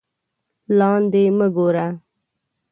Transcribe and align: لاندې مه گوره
لاندې 0.77 1.23
مه 1.37 1.47
گوره 1.55 1.87